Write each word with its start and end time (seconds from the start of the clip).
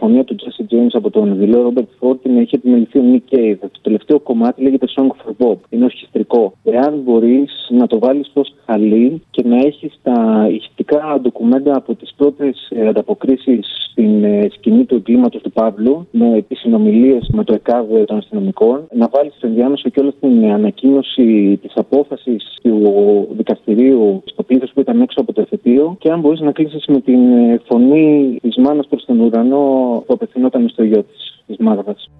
δολοφονία 0.00 0.24
του 0.24 0.34
Τζέσι 0.34 0.66
James 0.70 0.90
από 0.92 1.10
τον 1.10 1.36
δηλό 1.38 1.62
Ρόμπερτ 1.62 1.88
Φόρτιν 1.98 2.38
έχει 2.38 2.54
επιμεληθεί 2.54 2.98
ο 2.98 3.02
Nick 3.12 3.34
Cave. 3.34 3.56
Το 3.60 3.80
τελευταίο 3.82 4.20
κομμάτι 4.20 4.62
λέγεται 4.62 4.86
Song 4.96 5.06
for 5.06 5.32
Bob. 5.38 5.56
Είναι 5.68 5.84
ορχιστρικό. 5.84 6.52
Εάν 6.64 7.00
μπορείς 7.04 7.68
να 7.70 7.86
το 7.86 7.98
βάλεις 7.98 8.30
ως 8.34 8.54
χαλί 8.66 9.22
και 9.30 9.42
να 9.46 9.56
έχεις 9.56 9.98
τα 10.02 10.48
ηχητικά 10.50 11.18
ντοκουμέντα 11.20 11.76
από 11.76 11.94
τις 11.94 12.14
πρώτες 12.16 12.72
ανταποκρίσεις 12.88 13.89
στην 14.00 14.24
ε, 14.24 14.48
σκηνή 14.50 14.84
του 14.84 14.94
εγκλήματος 14.94 15.42
του 15.42 15.52
Παύλου, 15.52 16.06
με 16.10 16.44
τις 16.48 16.58
συνομιλίες 16.58 17.30
με 17.32 17.44
το 17.44 17.52
ΕΚΑΒ 17.54 17.86
των 18.04 18.16
αστυνομικών, 18.16 18.86
να 18.92 19.08
βάλει 19.12 19.32
στο 19.36 19.46
ενδιάμεσο 19.46 19.88
και 19.88 20.00
όλη 20.00 20.12
την 20.20 20.44
ανακοίνωση 20.44 21.58
της 21.62 21.72
απόφασης 21.74 22.58
του 22.62 23.28
δικαστηρίου 23.36 24.22
στο 24.24 24.42
πλήθος 24.42 24.70
που 24.74 24.80
ήταν 24.80 25.00
έξω 25.00 25.20
από 25.20 25.32
το 25.32 25.40
εφετείο 25.40 25.96
και 25.98 26.10
αν 26.10 26.20
μπορείς 26.20 26.40
να 26.40 26.52
κλείσεις 26.52 26.84
με 26.86 27.00
την 27.00 27.32
ε, 27.32 27.60
φωνή 27.64 28.38
της 28.42 28.56
μάνας 28.56 28.86
προς 28.86 29.04
τον 29.04 29.20
ουρανό 29.20 30.02
που 30.06 30.14
απευθυνόταν 30.14 30.68
στο 30.68 30.82
γιο 30.82 31.02
της, 31.02 31.42
της 31.46 31.56
Μάγδας. 31.58 32.10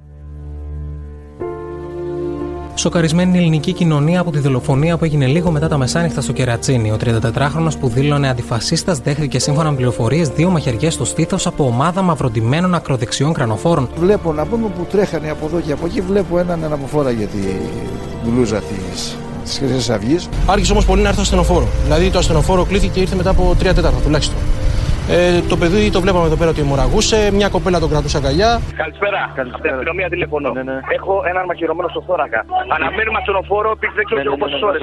Σοκαρισμένη 2.81 3.39
η 3.39 3.41
ελληνική 3.41 3.73
κοινωνία 3.73 4.21
από 4.21 4.31
τη 4.31 4.39
δολοφονία 4.39 4.97
που 4.97 5.05
έγινε 5.05 5.27
λίγο 5.27 5.51
μετά 5.51 5.69
τα 5.69 5.79
μεσάνυχτα 5.79 6.21
στο 6.21 6.33
Κερατσίνι. 6.33 6.91
Ο 6.93 6.97
34χρονο 7.05 7.69
που 7.81 7.89
δήλωνε 7.89 8.29
αντιφασίστας 8.29 8.99
δέχθηκε 8.99 9.39
σύμφωνα 9.39 9.71
με 9.71 9.77
πληροφορίες 9.77 10.29
δύο 10.29 10.51
μαχαιριές 10.51 10.95
στο 10.95 11.05
στήθος 11.05 11.47
από 11.47 11.65
ομάδα 11.65 12.03
μαυροντημένων 12.03 12.75
ακροδεξιών 12.75 13.33
κρανοφόρων. 13.33 13.89
Βλέπω 13.97 14.33
να 14.33 14.47
πούμε 14.47 14.69
που 14.77 14.87
τρέχανε 14.91 15.31
από 15.31 15.47
εδώ 15.47 15.61
και 15.61 15.73
από 15.73 15.87
εκεί, 15.87 16.01
βλέπω 16.01 16.39
έναν 16.39 16.61
να 16.61 17.11
για 17.11 17.27
τη 17.27 17.39
μπλούζα 18.25 18.61
της 18.61 19.17
της 19.45 19.59
Χρυσής 19.59 19.91
Αυγής. 19.91 20.29
Άρχισε 20.47 20.73
όμως 20.73 20.85
πολύ 20.85 21.03
να 21.03 21.09
έρθει 21.09 21.21
ασθενοφόρο. 21.21 21.69
Δηλαδή 21.85 22.11
το 22.11 22.19
ασθενοφόρο 22.19 22.65
κλείθηκε 22.65 22.93
και 22.93 23.01
ήρθε 23.01 23.17
μετά 23.17 23.31
από 23.31 23.55
3 23.59 23.63
τέταρτα 23.63 24.01
τουλάχιστον. 24.05 24.37
Ε, 25.17 25.41
το 25.53 25.57
παιδί 25.61 25.83
το 25.97 26.01
βλέπαμε 26.05 26.27
εδώ 26.31 26.39
πέρα 26.41 26.51
ότι 26.55 26.61
αιμορραγούσε, 26.65 27.19
μια 27.39 27.49
κοπέλα 27.55 27.79
τον 27.83 27.89
κρατούσε 27.93 28.17
αγκαλιά. 28.21 28.51
Καλησπέρα. 28.83 29.21
Καλησπέρα. 29.41 29.75
Αστυνομία 29.75 30.09
τηλεφωνώ. 30.15 30.49
Ναι, 30.57 30.63
ναι. 30.71 30.79
Έχω 30.97 31.15
έναν 31.31 31.45
μαχαιρωμένο 31.51 31.89
στο 31.95 32.01
θώρακα. 32.07 32.41
Αναμένουμε 32.77 33.19
ασθενοφόρο, 33.21 33.71
πήγε 33.81 33.93
δεν 33.99 34.05
ξέρω 34.09 34.21
ναι, 34.31 34.43
πόσες 34.43 34.63
ώρες. 34.69 34.81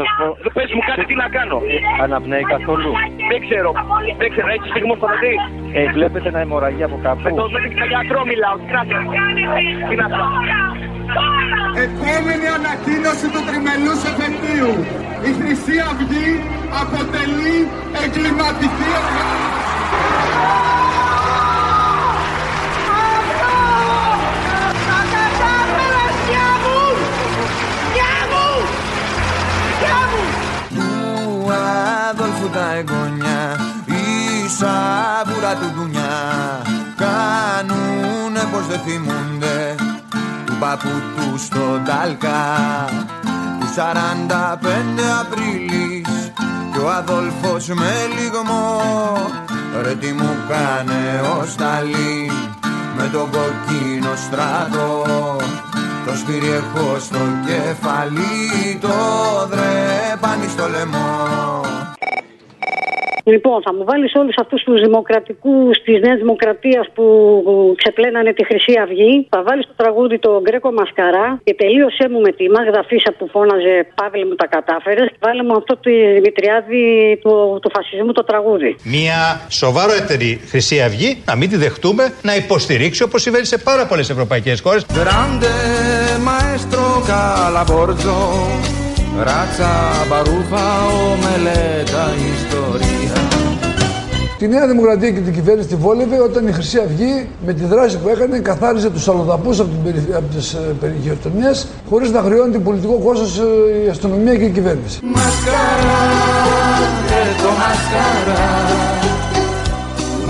Πες 0.58 0.70
μου 0.76 0.84
κάτι 0.90 1.04
τι 1.10 1.16
να 1.24 1.28
κάνω. 1.38 1.58
Αναπνέει 2.06 2.46
καθόλου. 2.56 2.92
Δεν 3.32 3.40
ξέρω. 3.46 3.70
Δεν 4.22 4.30
ξέρω, 4.34 4.48
έχεις 4.56 4.70
στιγμό 4.74 4.94
στο 5.00 5.08
παιδί; 5.12 5.34
Ε, 5.80 5.82
βλέπετε 5.98 6.30
να 6.36 6.40
αιμορραγεί 6.44 6.84
από 6.90 6.98
κάπου. 7.06 7.22
Με 7.28 7.32
το 7.82 7.86
γιατρό 7.94 8.20
μιλάω. 8.32 8.56
Τι 9.90 9.96
να 10.02 10.08
Επόμενη 11.86 12.48
ανακοίνωση 12.58 13.28
του 13.34 13.42
τριμελούς 13.48 14.00
εφεκτείου. 14.10 14.72
Η 15.28 15.32
Χρυσή 15.38 15.76
Αυγή 15.90 16.30
αποτελεί 16.82 17.58
εγκληματική 18.04 18.90
Αδόλφου 32.48 32.60
τα 32.60 32.74
εγγονιά. 32.74 33.60
Η 33.86 34.50
σαβούρα 34.50 35.54
του 35.56 35.72
ντουνιά. 35.76 36.18
Κάνουνε 36.96 38.44
πως 38.52 38.68
δεν 38.68 38.80
θυμούνται. 38.80 39.76
Του 40.46 40.54
παππού 40.60 40.90
του 41.16 41.38
στον 41.38 41.84
Τάλκα. 41.86 42.46
Του 43.60 43.68
45 43.76 45.04
Απρίλης. 45.22 46.32
Και 46.74 46.80
ο 46.80 46.90
Αδόλφος 46.92 47.68
με 47.68 47.94
λιγμό. 48.18 48.82
Ρε 49.82 49.96
τι 49.96 50.12
μου 50.12 50.36
κάνε 50.50 51.22
ο 51.38 51.46
Σταλίν 51.46 52.32
με 52.98 53.10
τον 53.12 53.30
κοκκίνο 53.32 54.14
στράτο. 54.16 55.06
Το 56.06 56.16
σπίρι 56.16 56.50
έχω 56.50 57.00
στο 57.00 57.20
κεφαλί, 57.46 58.78
το 58.82 58.88
δρέπανι 59.50 60.48
στο 60.48 60.70
λαιμό 60.70 61.67
Λοιπόν, 63.34 63.62
θα 63.66 63.74
μου 63.74 63.84
βάλεις 63.90 64.12
όλους 64.16 64.36
αυτούς 64.44 64.64
τους 64.64 64.82
δημοκρατικούς 64.82 65.74
της 65.86 66.00
Νέας 66.06 66.18
Δημοκρατίας 66.18 66.86
που 66.96 67.04
ξεπλένανε 67.78 68.34
τη 68.34 68.46
Χρυσή 68.46 68.74
Αυγή. 68.84 69.28
Θα 69.30 69.44
βάλεις 69.48 69.66
το 69.66 69.74
τραγούδι 69.76 70.20
το 70.20 70.42
Γκρέκο 70.44 70.72
Μασκαρά 70.72 71.28
και 71.44 71.54
τελείωσέ 71.54 72.06
μου 72.12 72.20
με 72.22 72.32
τη 72.32 72.50
Μάγδα 72.50 72.84
Φίσα 72.88 73.12
που 73.18 73.28
φώναζε 73.34 73.88
Παύλε 73.96 74.26
μου 74.26 74.36
τα 74.36 74.48
κατάφερες. 74.48 75.08
Βάλε 75.20 75.44
μου 75.44 75.56
αυτό 75.56 75.78
τη 75.78 75.94
Δημητριάδη 76.18 76.84
του, 77.24 77.60
του 77.62 77.70
φασισμού 77.76 78.12
το 78.12 78.24
τραγούδι. 78.24 78.76
Μια 78.84 79.20
σοβαρότερη 79.50 80.30
Χρυσή 80.50 80.82
Αυγή, 80.82 81.24
να 81.26 81.36
μην 81.36 81.50
τη 81.50 81.58
δεχτούμε, 81.58 82.04
να 82.22 82.36
υποστηρίξει 82.36 83.04
όπως 83.04 83.22
συμβαίνει 83.22 83.46
σε 83.46 83.58
πάρα 83.58 83.86
πολλές 83.86 84.10
ευρωπαϊκές 84.10 84.62
χώρες. 84.62 84.86
Grande 85.00 85.54
maestro 86.28 86.86
Calaborzo 87.10 88.18
Ράτσα, 89.28 89.72
μπαρούφα, 90.10 90.66
ομελέτα, 91.12 92.04
ιστορία 92.34 92.47
Τη 94.38 94.48
Νέα 94.48 94.68
Δημοκρατία 94.68 95.12
και 95.12 95.20
την 95.20 95.34
κυβέρνηση 95.34 95.68
τη 95.68 95.76
βόλευε 95.76 96.20
όταν 96.20 96.48
η 96.48 96.52
Χρυσή 96.52 96.80
Αυγή 96.80 97.28
με 97.46 97.54
τη 97.54 97.64
δράση 97.64 97.98
που 97.98 98.10
έκανε 98.10 98.40
καθάριζε 98.40 98.90
τους 98.90 99.08
αλλοδαπούς 99.08 99.60
από, 99.60 99.70
από 100.16 100.36
τις 100.36 100.58
περιχειροτονίε 100.80 101.52
χωρίς 101.90 102.12
να 102.12 102.22
χρεώνει 102.22 102.52
την 102.52 102.64
πολιτικό 102.64 102.94
κόστος 102.94 103.40
ε, 103.40 103.86
η 103.86 103.90
αστυνομία 103.90 104.36
και 104.36 104.44
η 104.44 104.50
κυβέρνηση. 104.50 105.00
Μασκαρά, 105.04 106.04
το 107.42 107.50
μασκαρά, 107.62 108.46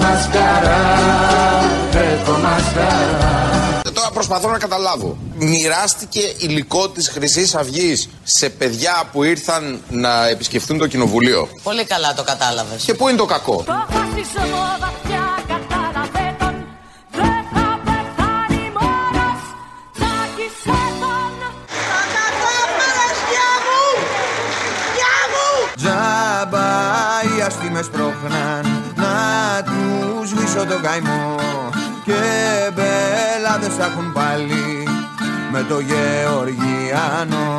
μασκαρά, 0.01 0.79
το 2.25 2.31
μασκαρά 2.31 3.56
προσπαθώ 4.27 4.51
να 4.51 4.57
καταλάβω. 4.57 5.17
Μοιράστηκε 5.35 6.19
υλικό 6.38 6.89
της 6.89 7.09
Χρυσής 7.09 7.55
Αυγής 7.55 8.09
σε 8.23 8.49
παιδιά 8.49 9.09
που 9.11 9.23
ήρθαν 9.23 9.81
να 9.89 10.27
επισκεφθούν 10.27 10.77
το 10.77 10.88
κοινοβουλίο. 10.88 11.49
Πολύ 11.63 11.85
καλά 11.85 12.13
το 12.13 12.23
κατάλαβες. 12.23 12.83
Και 12.83 12.93
πού 12.93 13.07
είναι 13.07 13.17
το 13.17 13.25
κακό; 13.25 13.63
Τζάμπα 13.63 15.06
μπέλαδες 33.57 33.85
έχουν 33.85 34.13
πάλι 34.13 34.88
με 35.51 35.63
το 35.69 35.79
Γεωργιάνο 35.79 37.56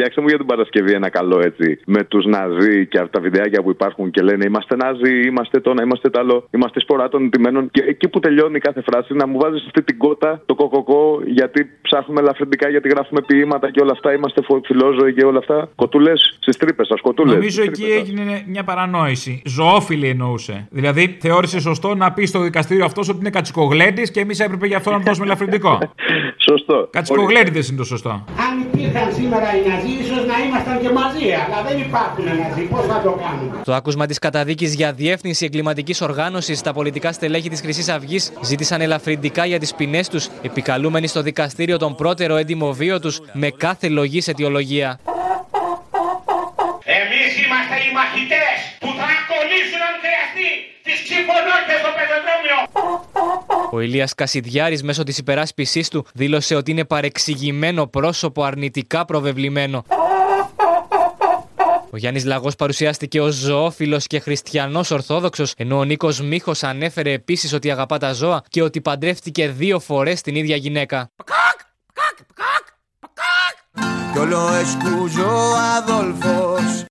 Φτιάξτε 0.00 0.20
μου 0.20 0.28
για 0.28 0.38
την 0.42 0.46
Παρασκευή 0.46 0.92
ένα 0.92 1.08
καλό 1.08 1.40
έτσι. 1.44 1.78
Με 1.86 2.04
τους 2.04 2.24
Ναζί 2.26 2.86
και 2.86 2.98
αυτά 2.98 3.10
τα 3.10 3.20
βιντεάκια 3.20 3.62
που 3.62 3.70
υπάρχουν 3.70 4.10
και 4.10 4.22
λένε 4.22 4.44
Είμαστε 4.44 4.76
Ναζί, 4.76 5.26
είμαστε 5.26 5.60
το 5.60 5.70
ένα, 5.70 5.82
είμαστε 5.82 6.10
το 6.10 6.20
άλλο. 6.20 6.48
Είμαστε 6.50 6.80
σπορά 6.80 7.08
των 7.08 7.24
εντυμένων. 7.24 7.70
Και 7.70 7.82
εκεί 7.86 8.08
που 8.08 8.20
τελειώνει 8.20 8.58
κάθε 8.58 8.82
φράση 8.82 9.14
να 9.14 9.26
μου 9.26 9.38
βάζεις 9.38 9.64
αυτή 9.66 9.82
την 9.82 9.98
κότα, 9.98 10.42
το 10.46 10.54
κοκοκό, 10.54 11.20
γιατί 11.26 11.66
ψάχνουμε 11.82 12.20
ελαφρυντικά, 12.20 12.68
γιατί 12.68 12.88
γράφουμε 12.88 13.20
ποίηματα 13.26 13.70
και 13.70 13.80
όλα 13.80 13.92
αυτά. 13.92 14.12
Είμαστε 14.12 14.40
φιλόζωοι 14.64 15.14
και 15.14 15.24
όλα 15.24 15.38
αυτά. 15.38 15.68
Κοτούλες 15.74 16.36
στις 16.40 16.56
τρύπες, 16.56 16.86
σας 16.86 17.00
κοτούλες. 17.00 17.34
Νομίζω 17.34 17.62
εκεί 17.62 17.84
έγινε 17.84 18.44
μια 18.46 18.64
παρανόηση. 18.64 19.42
Ζωόφιλη 19.44 20.08
εννοούσε. 20.08 20.68
Δηλαδή 20.70 21.16
θεώρησε 21.20 21.60
σωστό 21.60 21.94
να 21.94 22.12
πεις 22.12 22.28
στο 22.28 22.40
δικαστήριο 22.40 22.84
αυτός 22.84 23.08
ότι 23.08 23.18
είναι 23.20 23.30
κατσικογλέντης 23.30 24.10
και 24.10 24.20
εμείς 24.20 24.40
έπρεπε 24.40 24.66
γι' 24.66 24.74
αυτό 24.74 24.90
να 24.90 24.98
δώσουμε 24.98 25.26
ελαφρυντικό. 25.26 25.78
Σωστό. 26.48 26.88
Κατσικογλέντε 26.92 27.58
είναι 27.68 27.76
το 27.76 27.84
σωστό. 27.84 28.10
Αν 28.10 28.60
υπήρχαν 28.72 29.12
σήμερα 29.12 29.56
οι 29.56 29.68
Ναζί, 29.68 29.89
ίσως 30.02 30.26
να 30.26 30.38
ήμασταν 30.46 30.80
και 30.80 30.90
μαζί, 30.90 31.26
αλλά 31.44 31.62
δεν 31.68 31.78
υπάρχουν 31.78 32.24
Ναζί. 32.24 32.62
Πώς 32.62 32.86
θα 32.86 33.00
το 33.04 33.10
κάνουμε; 33.10 33.56
Το 33.64 33.74
άκουσμα 33.74 34.06
της 34.06 34.18
καταδίκης 34.18 34.74
για 34.74 34.92
διεύθυνση 34.92 35.44
εγκληματικής 35.44 36.00
οργάνωσης 36.00 36.58
στα 36.58 36.72
πολιτικά 36.72 37.12
στελέχη 37.12 37.48
της 37.48 37.60
Χρυσής 37.60 37.88
Αυγής 37.88 38.32
ζήτησαν 38.42 38.80
ελαφρυντικά 38.80 39.44
για 39.46 39.58
τις 39.58 39.74
ποινές 39.74 40.08
τους, 40.08 40.28
επικαλούμενοι 40.42 41.06
στο 41.06 41.22
δικαστήριο 41.22 41.76
τον 41.78 41.94
πρώτερο 41.94 42.36
έντιμο 42.36 42.72
βίο 42.72 43.00
τους 43.00 43.20
με 43.32 43.50
κάθε 43.50 43.88
λογής 43.88 44.28
αιτιολογία. 44.28 44.98
Ο 53.72 53.80
Ηλίας 53.80 54.14
Κασιδιάρης 54.14 54.82
μέσω 54.82 55.02
της 55.02 55.18
υπεράσπισής 55.18 55.88
του 55.88 56.06
δήλωσε 56.14 56.54
ότι 56.54 56.70
είναι 56.70 56.84
παρεξηγημένο 56.84 57.86
πρόσωπο 57.86 58.44
αρνητικά 58.44 59.04
προβεβλημένο. 59.04 59.84
Ο 61.90 61.96
Γιάννης 61.96 62.24
Λαγός 62.24 62.56
παρουσιάστηκε 62.56 63.20
ως 63.20 63.34
ζωόφιλος 63.34 64.06
και 64.06 64.20
χριστιανός 64.20 64.90
Ορθόδοξος, 64.90 65.54
ενώ 65.56 65.78
ο 65.78 65.84
Νίκος 65.84 66.20
Μίχος 66.20 66.62
ανέφερε 66.62 67.12
επίσης 67.12 67.52
ότι 67.52 67.70
αγαπά 67.70 67.98
τα 67.98 68.12
ζώα 68.12 68.42
και 68.48 68.62
ότι 68.62 68.80
παντρεύτηκε 68.80 69.48
δύο 69.48 69.78
φορές 69.78 70.20
την 70.20 70.34
ίδια 70.34 70.56
γυναίκα. 70.56 71.10
Κι 74.12 74.18
όλο 74.18 74.36
ο 74.36 75.56
Αδόλφος 75.76 76.84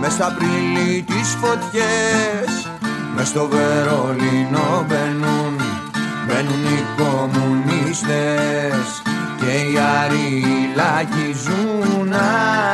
Μέσα 0.00 0.26
Απρίλη 0.26 1.02
τις 1.02 1.34
φωτιές 1.40 2.68
με 2.80 2.87
στο 3.28 3.48
Βερολίνο 3.48 4.84
μπαίνουν 4.88 5.60
Μπαίνουν 6.26 6.64
οι 6.64 6.84
κομμουνίστες 6.96 9.02
και 9.40 9.46
οι 9.46 9.78
αριλάκοι 10.02 11.34
ζουν 11.44 12.12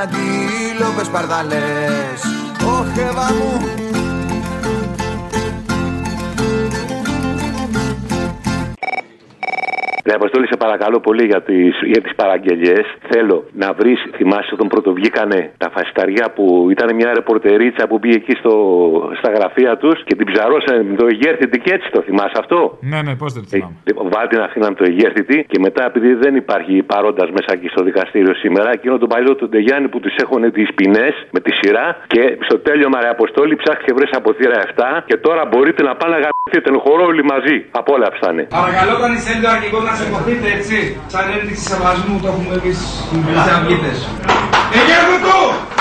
αντίλοπες 0.03 1.09
παρδαλές. 1.09 2.21
Ωχ 2.67 2.97
Εύα 2.97 3.33
μου 3.33 3.94
Ναι, 10.07 10.13
Αποστόλη, 10.21 10.47
σε 10.47 10.57
παρακαλώ 10.65 10.99
πολύ 11.01 11.25
για 11.33 11.43
τις 11.49 11.75
για 11.93 12.01
τις 12.05 12.15
παραγγελίε. 12.21 12.81
Θέλω 13.11 13.37
να 13.63 13.69
βρεις, 13.79 13.99
θυμάσαι 14.17 14.51
όταν 14.57 14.67
πρωτοβγήκανε 14.75 15.39
τα 15.63 15.69
φασισταριά 15.75 16.27
που 16.35 16.45
ήταν 16.75 16.89
μια 16.95 17.11
ρεπορτερίτσα 17.19 17.87
που 17.89 17.99
πήγε 18.03 18.17
εκεί 18.23 18.35
στο, 18.41 18.55
στα 19.19 19.31
γραφεία 19.37 19.73
τους 19.83 19.97
και 20.09 20.15
την 20.19 20.27
ψαρώσανε 20.31 20.83
με 20.91 20.97
το 21.01 21.07
Αιγέρθητη 21.11 21.57
και 21.65 21.73
έτσι 21.77 21.89
το 21.91 22.01
θυμάσαι 22.07 22.39
αυτό; 22.43 22.79
Ναι, 22.93 23.01
ναι, 23.07 23.13
πώς 23.21 23.33
δεν 23.33 23.43
το 23.43 23.49
θυμάμαι. 23.49 23.77
Λοιπόν, 23.89 24.05
Βάλτε 24.15 24.37
να 24.37 24.45
αφήναν 24.45 24.73
το 24.79 24.85
Αιγέρθητη 24.89 25.37
και 25.51 25.59
μετά 25.67 25.83
επειδή 25.91 26.11
δεν 26.25 26.33
υπάρχει 26.43 26.75
παρόντας 26.93 27.29
μέσα 27.37 27.51
εκεί 27.57 27.69
στο 27.75 27.83
δικαστήριο 27.89 28.35
σήμερα, 28.35 28.71
εκείνο 28.79 28.99
τον 28.99 29.09
παλιό 29.09 29.35
του 29.39 29.49
Ντεγιάννη 29.49 29.89
που 29.89 30.01
του 30.05 30.11
έχουν 30.23 30.53
τις 30.53 30.69
ποινές 30.77 31.15
με 31.35 31.41
τη 31.45 31.51
σειρά 31.61 31.87
και 32.07 32.23
στο 32.49 32.57
τέλειο 32.59 32.89
Μαρία 32.95 33.11
Αποστόλη 33.11 33.55
ψάχνει 33.63 33.85
και 33.87 33.93
βρει 33.99 34.07
από 34.19 34.29
θύρα 34.39 34.57
7 34.77 35.03
και 35.09 35.17
τώρα 35.17 35.43
μπορείτε 35.51 35.83
να 35.89 35.93
πάνε 36.01 36.13
να 36.17 36.21
γαμπηθείτε. 36.25 36.69
Χορό 36.87 37.05
όλοι 37.13 37.25
μαζί. 37.33 37.57
Απόλαυσανε. 37.81 38.43
Παρακαλώ 38.61 38.95
κανεί 39.03 39.17
θέλει 39.27 39.41
το 39.45 39.51
αρχικό 39.57 39.79
να 39.89 39.94
σηκωθείτε 39.99 40.47
έτσι. 40.57 40.77
Σαν 41.13 41.25
ένδειξη 41.37 41.65
σεβασμού 41.71 42.15
το 42.23 42.27
έχουμε 42.33 42.55
εμείς 42.61 42.79
οι 43.13 43.17
Χρυσαυγίτες. 43.27 43.99
Εγέρνητο! 44.79 45.39
Όλοι 45.49 45.74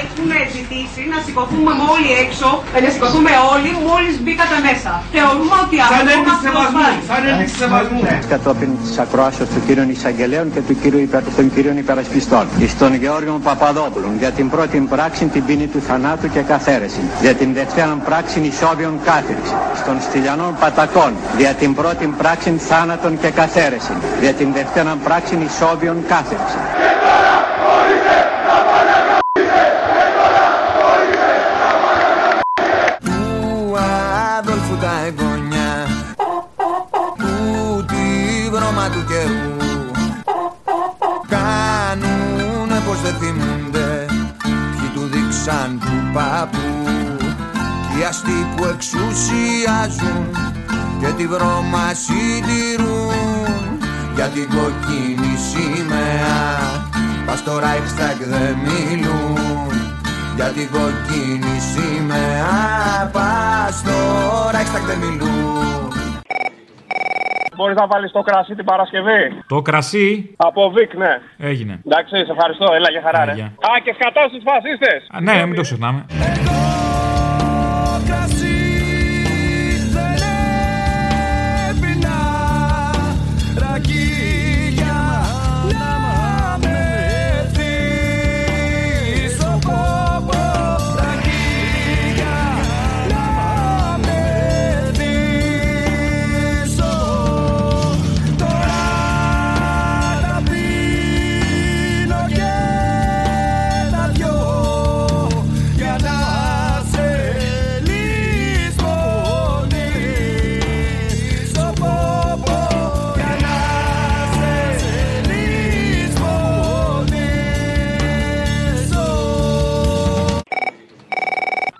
Έχουμε 0.00 0.36
ζητήσει 0.56 1.00
να 1.12 1.18
σηκωθούμε 1.24 1.72
όλοι 1.94 2.10
έξω, 2.24 2.48
ε, 2.76 2.78
να 2.84 2.88
σηκωθούμε 2.94 3.32
όλοι 3.52 3.70
μόλις 3.88 4.14
μπήκατε 4.22 4.56
μέσα. 4.68 4.90
Θεωρούμε 5.14 5.54
ότι 5.64 5.76
αυτό 5.84 5.94
Σαν 5.96 6.06
ένδειξη 6.14 6.28
μας 6.30 6.40
σεβασμού! 6.44 6.80
προσβάλλει. 6.80 7.00
Σαν 7.10 7.22
ένδειξη 7.30 7.56
σεβασμού! 7.62 8.00
κατόπιν 8.34 8.70
της 8.80 8.92
ακροάσεω 9.04 9.46
του 9.52 9.60
κύριων 9.66 9.88
εισαγγελέων 9.94 10.46
και 10.54 10.60
του 10.66 10.74
κύριου 10.82 11.02
υπερ, 11.06 11.22
των 11.38 11.46
κύριων 11.54 11.76
υπερασπιστών. 11.84 12.44
Εις 12.62 12.72
τον 12.82 12.92
Γεώργιο 13.02 13.34
Παπαδόπουλο 13.48 14.08
για 14.22 14.30
την 14.38 14.46
πρώτη 14.54 14.76
πράξη 14.94 15.24
την 15.34 15.42
ποινή 15.46 15.66
του 15.72 15.80
θανάτου 15.88 16.28
και 16.34 16.42
καθαίρεση. 16.52 17.02
Για 17.24 17.34
την 17.40 17.48
δευτέρα 17.58 17.94
πράξη 18.08 18.36
ισόβιον 18.52 18.94
κάθριξη. 19.08 19.54
Στον 19.80 19.96
Στυλιανών 20.06 20.52
Πατακών 20.62 21.12
για 21.42 21.52
την 21.60 21.70
πρώτη 21.74 22.04
πράξη 22.20 22.50
θάνατον 22.70 23.12
και 23.22 23.30
καθαίρεση. 23.40 23.92
Για 24.20 24.32
την 24.32 24.48
δευτέρα 24.52 24.92
πράξη 25.04 25.34
ισόβιον 25.48 25.96
κάθριξη. 26.12 26.58
Του 45.50 45.56
δείξαν 45.56 45.78
του 45.80 46.10
παππού. 46.12 47.16
Κι 47.92 48.00
οι 48.00 48.04
αστεί 48.04 48.46
που 48.56 48.64
εξουσιάζουν 48.64 50.26
και 51.00 51.06
τη 51.06 51.26
βρώμα 51.26 51.92
συντηρούν. 51.94 53.78
Για 54.14 54.26
την 54.26 54.48
κοκκίνη 54.48 55.36
σημαία 55.50 56.88
πας 57.26 57.38
στο 57.38 57.58
Reichstag 57.58 58.18
δεν 58.28 58.56
μιλούν. 58.64 59.90
Για 60.34 60.46
την 60.46 60.68
κοκκίνη 60.70 61.60
σημαία 61.72 63.10
πας 63.12 63.78
στο 63.78 63.90
Reichstag 64.52 64.84
δεν 64.86 64.98
μιλούν 64.98 65.99
Μπορείς 67.60 67.76
να 67.76 67.86
βάλεις 67.86 68.10
το 68.12 68.20
κρασί 68.20 68.54
την 68.54 68.64
Παρασκευή; 68.64 69.42
Το 69.46 69.62
κρασί; 69.62 70.34
Από 70.36 70.70
Βικ, 70.70 70.94
ναι. 70.94 71.20
έγινε. 71.38 71.80
Εντάξει, 71.86 72.16
σε 72.24 72.32
ευχαριστώ. 72.32 72.66
Έλα 72.72 72.90
για 72.90 73.02
χαρά, 73.04 73.24
ρε. 73.24 73.32
Γεια. 73.32 73.44
Α, 73.44 73.80
και 73.84 73.92
σκατά 73.98 74.28
στου 74.28 74.40
φασίστε. 74.42 75.02
Α, 75.10 75.20
ναι, 75.20 75.46
μην 75.46 75.54
το 75.54 75.60
ξεχνάμε. 75.60 76.06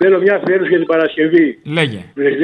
Θέλω 0.03 0.21
μια 0.21 0.35
αφιέρωση 0.35 0.69
για 0.69 0.79
την 0.79 0.87
Παρασκευή. 0.87 1.59
Λέγε. 1.65 2.01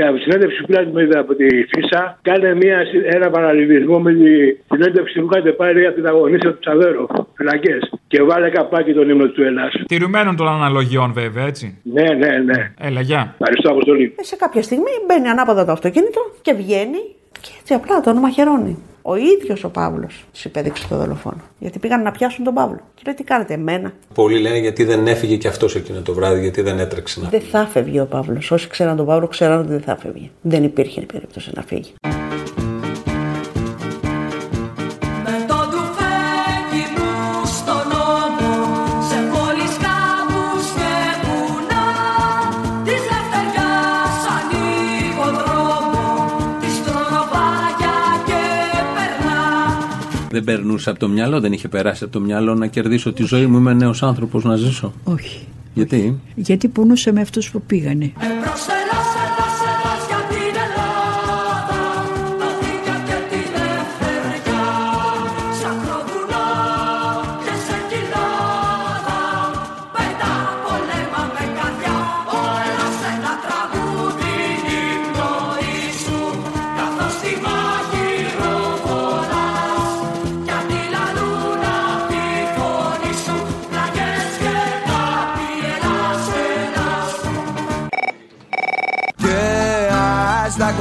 Από 0.09 0.17
τη 0.17 0.23
συνέντευξη 0.23 0.61
που 0.61 0.67
πήρατε 0.67 0.91
με- 0.93 1.19
από 1.19 1.35
τη 1.35 1.47
ΦΙΣΑ, 1.73 2.19
κάνε 2.23 2.55
μια, 2.55 2.79
ένα 3.17 3.31
παραλυβισμό 3.31 3.99
με 4.01 4.13
τη 4.13 4.25
συνέντευξη 4.71 5.21
που 5.21 5.29
είχατε 5.31 5.51
πάρει 5.53 5.87
από 5.87 5.95
την 5.95 6.07
αγωνίστρια 6.07 6.53
του 6.53 6.59
Τσαβέρο. 6.59 7.07
Φυλακές. 7.37 7.93
Και 8.09 8.23
βάλε 8.23 8.51
καπάκι 8.51 8.93
τον 8.93 9.09
ύμνο 9.11 9.27
του 9.29 9.43
Ελλάς. 9.43 9.73
Τηρουμένων 9.87 10.37
των 10.37 10.49
αναλογιών, 10.49 11.13
βέβαια, 11.13 11.47
έτσι. 11.47 11.79
Ναι, 11.83 12.03
ναι, 12.03 12.39
ναι. 12.49 12.73
Έλα, 12.81 13.01
γεια. 13.01 13.35
Ευχαριστώ, 13.39 13.71
Αποστολή. 13.71 14.15
Σε 14.21 14.37
κάποια 14.37 14.63
στιγμή 14.63 14.91
μπαίνει 15.07 15.29
ανάποδα 15.29 15.65
το 15.65 15.73
αυτοκίνητο 15.73 16.21
και 16.43 16.53
βγαίνει 16.55 16.99
και 17.41 17.51
έτσι 17.61 17.75
απλά 17.75 18.01
τον 18.01 18.17
μαχαιρώνει. 18.17 18.79
Ο 19.03 19.17
ίδιος 19.17 19.65
ο 19.65 19.69
Παύλος 19.69 20.25
τους 20.33 20.45
υπέδειξε 20.45 20.89
το 20.89 20.97
δολοφόνο. 20.97 21.41
Γιατί 21.59 21.79
πήγαν 21.79 22.03
να 22.03 22.11
πιάσουν 22.11 22.45
τον 22.45 22.55
Παύλο. 22.55 22.81
Και 22.95 23.03
λέει: 23.07 23.15
Τι 23.15 23.25
κάνετε, 23.25 23.55
εμένα. 23.55 23.93
Πολλοί 24.15 24.39
λένε 24.39 24.59
γιατί 24.59 24.85
δεν 24.85 25.07
έφυγε 25.07 25.37
και 25.37 25.49
αυτός 25.49 25.75
εκείνο 25.75 26.01
το 26.01 26.15
βράδυ, 26.15 26.41
γιατί 26.41 26.63
δεν 26.63 26.79
έτρεξε 26.79 27.21
να 27.21 27.29
Δεν 27.29 27.41
θα 27.41 27.67
φεύγει 27.67 28.01
ο 28.01 28.07
Παύλος. 28.07 28.51
Όσοι 28.51 28.69
ξέραν 28.69 28.97
τον 28.97 29.07
Παύλο, 29.07 29.27
ξέραν 29.27 29.59
ότι 29.59 29.69
δεν 29.69 29.81
θα 29.81 29.97
φεύγει. 29.97 30.31
Δεν 30.41 30.65
υπήρχε 30.65 31.01
περίπτωση 31.01 31.51
να 31.55 31.63
φύγει. 31.63 31.95
Δεν 50.37 50.45
περνούσε 50.45 50.91
από 50.91 50.99
το 50.99 51.09
μυαλό, 51.09 51.41
δεν 51.41 51.53
είχε 51.53 51.69
περάσει 51.69 52.05
από 52.05 52.13
το 52.13 52.21
μυαλό 52.21 52.55
να 52.55 52.67
κερδίσω 52.67 53.13
τη 53.13 53.23
ζωή 53.23 53.47
μου. 53.47 53.57
Είμαι 53.57 53.73
νέος 53.73 54.03
άνθρωπος 54.03 54.45
να 54.45 54.57
ζήσω. 54.57 54.93
Όχι. 55.05 55.47
Γιατί; 55.75 56.21
Γιατί 56.35 56.69
πονούσε 56.69 57.13
με 57.13 57.21
αυτούς 57.21 57.51
που 57.51 57.63
πήγανε. 57.63 58.13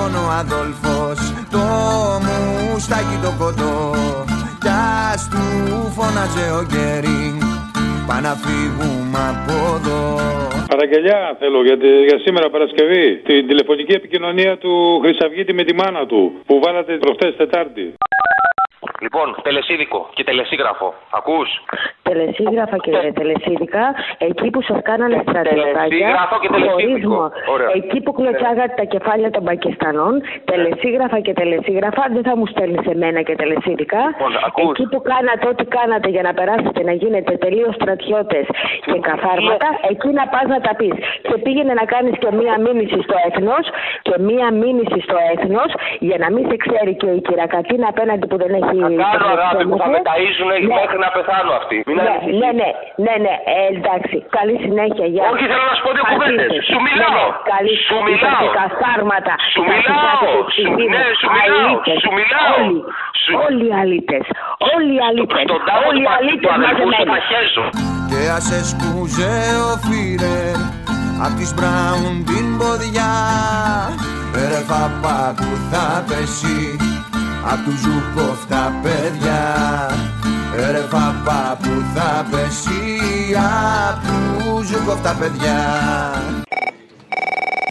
Ας 0.05 0.11
δάκωνε 0.11 0.25
ο 0.25 0.29
Αδόλφος 0.41 1.19
το 1.51 1.63
μουστάκι 2.25 3.17
το 3.23 3.31
κοντό 3.39 3.75
Κι 4.63 4.71
ας 5.13 5.21
του 5.31 5.43
φώναζε 5.95 6.45
ο 6.59 6.61
Γκέρινγκ 6.69 7.39
Πά 8.07 8.21
να 8.21 8.33
φύγουμε 8.43 9.19
από 9.33 9.55
εδώ 9.75 10.01
Παραγγελιά 10.71 11.35
θέλω 11.39 11.63
για, 11.63 11.77
τη- 11.77 12.03
για 12.09 12.19
σήμερα 12.25 12.49
Παρασκευή. 12.49 13.05
Την 13.29 13.47
τηλεφωνική 13.47 13.93
επικοινωνία 13.93 14.57
του 14.57 14.99
Χρυσαυγίτη 15.03 15.53
με 15.53 15.63
τη 15.63 15.73
μάνα 15.75 16.05
του 16.05 16.21
που 16.45 16.59
βάλατε 16.63 16.93
προχτές 16.97 17.35
Τετάρτη. 17.37 17.93
Λοιπόν, 19.01 19.35
τελεσίδικο 19.41 20.09
και 20.13 20.23
τελεσίγραφο. 20.23 20.93
Ακούς; 21.19 21.49
Τελεσίγραφα 22.03 22.77
και 22.77 22.91
τελεσίδικα, 23.19 23.83
εκεί 24.17 24.49
που 24.49 24.61
σας 24.61 24.79
κάνανε 24.89 25.17
στρατιωτάκια. 25.27 25.73
Τελεσίγραφο 25.73 26.35
και 26.39 26.49
τελεσίδικο. 26.55 27.15
χωρίσμο. 27.15 27.31
Ωραία. 27.53 27.69
Εκεί 27.79 28.01
που 28.01 28.11
κλωτσάγατε 28.17 28.73
τα 28.81 28.85
κεφάλια 28.93 29.29
των 29.35 29.43
Πακιστανών, 29.43 30.13
τελεσίγραφα 30.51 31.19
και 31.25 31.33
τελεσίγραφα, 31.33 32.03
δεν 32.15 32.23
θα 32.27 32.33
μου 32.37 32.45
στέλνεις 32.45 32.81
σε 32.87 32.93
μένα 33.01 33.21
και 33.27 33.35
τελεσίδικα. 33.41 34.01
Λοιπόν, 34.07 34.33
ακούς. 34.47 34.71
Εκεί 34.71 34.85
που 34.91 35.01
κάνατε 35.11 35.45
ό,τι 35.53 35.65
κάνατε 35.77 36.07
για 36.15 36.23
να 36.27 36.33
περάσετε 36.33 36.81
να 36.89 36.93
γίνετε 37.01 37.31
τελείως 37.43 37.73
στρατιώτες 37.79 38.45
και 38.85 38.99
καθάρματα, 39.09 39.67
εκεί 39.91 40.09
να 40.19 40.25
πας 40.33 40.45
να 40.53 40.59
τα 40.65 40.75
πεις. 40.79 40.95
Και 41.27 41.37
πήγαινε 41.43 41.73
να 41.81 41.85
κάνεις 41.93 42.15
και 42.21 42.29
μία 42.39 42.55
μήνυση 42.65 42.97
στο 43.05 43.15
έθνος 43.27 43.65
και 44.07 44.15
μία 44.29 44.47
μήνυση 44.61 44.97
στο 45.07 45.17
έθνος 45.33 45.69
για 45.99 46.17
να 46.23 46.27
μην 46.33 46.43
σε 46.49 46.55
ξέρει 46.63 46.93
και 47.01 47.09
η 47.17 47.21
κυρακατίνα 47.27 47.87
απέναντι 47.93 48.27
που 48.27 48.37
δεν 48.43 48.53
έχει. 48.59 48.83
Κάνω 49.05 49.27
αγάπη 49.37 49.63
που 49.69 49.77
θα 49.81 49.87
Ναι. 49.87 49.93
με 49.93 49.99
ταΐζουν 50.09 50.49
μέχρι 50.79 50.97
να 51.05 51.09
πεθάνω 51.15 51.51
αυτοί. 51.59 51.77
Μην 51.87 51.95
Ναι, 51.97 52.01
ανησυχείς. 52.03 52.35
ναι, 52.41 52.49
ναι, 52.59 52.69
ναι, 53.05 53.13
ναι, 53.25 53.33
ε, 53.53 53.57
εντάξει. 53.75 54.15
Καλή 54.37 54.55
συνέχεια, 54.65 55.05
γεια. 55.13 55.23
Όχι, 55.33 55.43
θέλω 55.51 55.65
να 55.71 55.73
σου 55.77 55.83
πω 55.85 55.91
δύο 55.97 56.05
κουβέντες. 56.11 56.49
Αφήστε. 56.51 56.69
Σου 56.71 56.79
μιλάω. 56.87 57.25
Ναι, 57.27 57.37
ναι, 57.39 57.51
καλή 57.53 57.73
Σου 57.87 57.95
συνέχεια. 57.97 58.07
μιλάω. 58.09 58.41
Και 58.43 58.49
καθάρματα. 58.61 59.33
Σου 59.53 59.61
Τα 59.61 59.67
μιλάω. 59.71 60.09
αφήσατε 60.13 60.27
Σου- 60.33 60.51
στη 60.53 60.63
Δήμο. 60.77 60.91
ναι, 60.95 61.03
σου 61.19 61.27
μιλάω. 61.35 61.65
Αλήτες. 61.67 61.97
Σου 62.03 62.11
μιλάω. 62.19 62.53
Όλοι, 62.57 62.79
όλοι 63.47 63.63
οι 63.69 63.73
αλήτες. 63.81 64.25
Όλοι 64.73 64.91
οι 64.97 65.01
αλήτες. 65.09 65.43
Στον 65.49 65.61
τάφο 65.67 65.87
Όλοι 65.89 65.97
του 65.97 66.03
οι 66.03 66.07
πα- 66.07 66.13
του 66.13 66.19
αλήτες 66.19 66.51
αδελφού 66.55 66.81
σου 66.81 66.87
μαζεμένοι. 66.91 67.09
θα 67.13 67.19
χέσω. 67.29 67.63
Και 68.11 68.19
άσε 68.37 68.59
σκούζε 68.71 69.33
ο 69.69 69.71
Φίρερ 69.85 70.57
Απ' 71.25 71.35
της 71.39 71.49
Μπράουν 71.55 72.15
την 72.29 72.47
ποδιά 72.59 73.11
Ρε 74.51 74.61
παπά 74.71 75.19
που 75.37 75.49
θα 75.71 75.85
πέσει 76.07 76.57
Απ' 77.51 77.63
τους 77.65 77.79
Ζουκόφ 77.79 78.45
τα 78.45 78.73
παιδιά 78.83 79.41
Ρε 80.71 80.83
παπά 80.93 81.57
που 81.61 81.73
θα 81.95 82.25
πέσει 82.31 82.81
Απ' 83.89 84.01
τους 84.05 84.67
Ζουκόφ 84.67 85.01
τα 85.01 85.15
παιδιά 85.19 85.57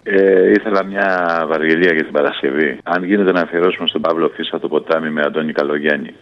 Ε, 0.03 0.51
ήθελα 0.51 0.85
μια 0.85 1.09
βαργελία 1.49 1.93
για 1.93 2.03
την 2.03 2.13
Παρασκευή. 2.13 2.79
Αν 2.85 3.05
γίνεται 3.05 3.33
να 3.33 3.41
αφιερώσουμε 3.41 3.89
στον 3.89 4.01
Παύλο 4.01 4.31
Φίσα 4.35 4.61
το 4.61 4.69
ποτάμι 4.69 5.11
με 5.11 5.23
Αντώνη 5.23 5.53
Καλογέννη. 5.53 6.15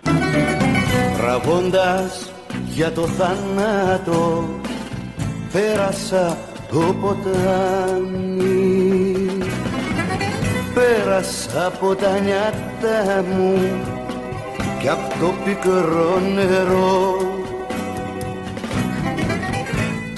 Τραβώντας 1.19 2.33
για 2.75 2.91
το 2.91 3.03
θάνατο 3.03 4.49
πέρασα 5.53 6.37
το 6.71 6.95
ποτάμι 7.01 8.62
πέρασα 10.75 11.67
από 11.67 11.95
τα 11.95 12.19
νιάτα 12.19 13.25
μου 13.35 13.81
και 14.81 14.89
από 14.89 15.09
το 15.21 15.33
πικρό 15.45 16.21
νερό. 16.35 17.17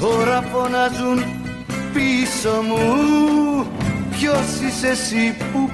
Τώρα 0.01 0.43
φωνάζουν 0.53 1.19
πίσω 1.93 2.63
μου 2.69 2.83
ποιος 4.11 4.61
είσαι 4.67 4.89
εσύ 4.89 5.35
που 5.53 5.71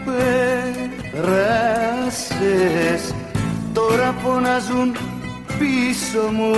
πέρασες; 1.15 3.15
Τώρα 3.73 4.15
φωνάζουν 4.23 4.97
πίσω 5.59 6.31
μου 6.33 6.53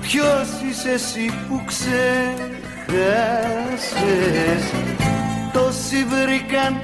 ποιος 0.00 0.48
είσαι 0.70 0.90
εσύ 0.90 1.30
που 1.48 1.60
ξεχάσες; 1.66 2.22
Τόσοι 5.72 6.04
βρήκαν 6.04 6.80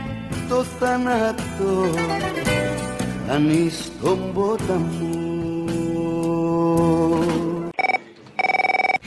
το 0.49 0.64
θάνατο 0.78 1.99
ανείς 3.30 3.75
στον 3.85 4.18
ποταμό. 4.35 5.16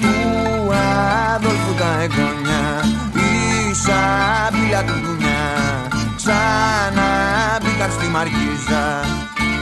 Του 0.02 0.74
Αδόλφου 1.36 1.74
τα 1.80 2.02
εγγονιά 2.02 2.66
η 3.14 3.74
σαπίλα 3.74 4.84
του 4.84 4.94
δουλειά 5.06 5.44
ξανά 6.16 7.12
μπήκαν 7.62 7.92
στη 7.92 8.08
Μαργίζα 8.08 8.86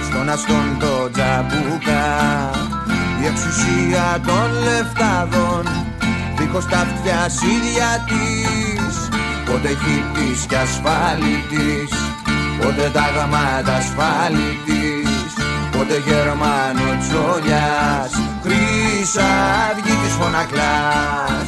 στον 0.10 0.30
αστόν 0.30 0.78
το 0.80 1.10
τζαμπούκα. 1.12 2.06
Η 3.22 3.26
εξουσία 3.26 4.22
των 4.26 4.48
λεφτάδων 4.64 5.64
δίχως 6.38 6.66
τα 6.66 6.78
αυτιά 6.78 7.30
σίδια 7.30 8.06
της 8.08 8.69
πότε 9.52 9.68
χιτής 9.68 10.46
και 10.46 10.56
ασφάλιτης 10.56 11.92
πότε 12.60 12.90
τα 12.94 13.10
γαμάτα 13.16 13.76
ασφάλιτης 13.76 15.34
πότε 15.72 15.98
Γερμανο 16.06 16.98
τσόλιας 17.00 18.12
Χρύσα 18.44 19.28
αυγή 19.72 19.96
της 20.04 20.14
φωνακλάς. 20.14 21.48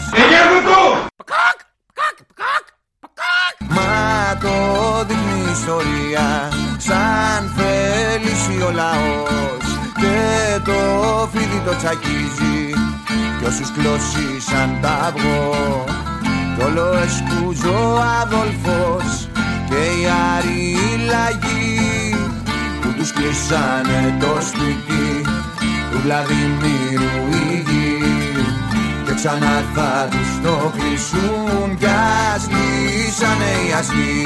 Μα 3.70 4.38
το 4.42 5.06
δείχνει 5.08 5.48
η 5.48 5.52
ιστορία 5.52 6.50
σαν 6.78 7.52
θέληση 7.58 8.62
ο 8.62 8.72
λαός. 8.72 9.64
Και 9.96 10.60
το 10.64 11.30
φίδι 11.34 11.62
το 11.66 11.76
τσακίζει 11.76 12.74
κι 13.40 13.46
όσους 13.46 13.72
κλωσίσαν 13.72 14.78
τα 14.82 14.90
αυγό. 14.90 15.86
κι 15.86 15.91
όλο 16.66 16.98
εσκούζω 17.04 17.94
ο 17.94 18.02
Αδόλφος 18.22 19.28
και 19.70 19.76
οι 19.76 20.04
άριοι 20.36 21.06
λαγοί 21.12 22.16
που 22.82 22.94
τους 22.98 23.12
κλείσανε 23.12 24.18
το 24.20 24.38
σπίτι 24.50 25.22
του 25.92 26.00
Βλαδιμίρου 26.04 27.18
η 27.30 27.64
γη 27.68 27.98
και 29.06 29.14
ξανά 29.14 29.64
θα 29.74 30.08
τους 30.12 30.30
το 30.44 30.72
κλείσουν 30.78 31.78
κι 31.78 31.86
ας 32.36 32.48
κλείσανε 32.48 33.52
οι 33.68 33.72
αστεί 33.80 34.26